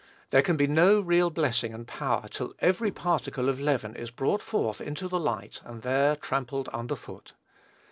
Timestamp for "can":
0.41-0.57